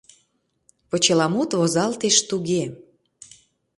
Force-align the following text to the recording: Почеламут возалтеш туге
Почеламут 0.89 1.49
возалтеш 1.59 2.17
туге 2.29 2.63